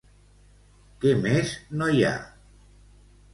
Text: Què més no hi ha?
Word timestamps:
Què 1.05 1.13
més 1.25 1.53
no 1.83 1.91
hi 1.91 2.01
ha? 2.09 2.15